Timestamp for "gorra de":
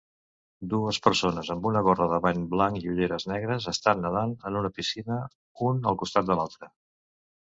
1.87-2.17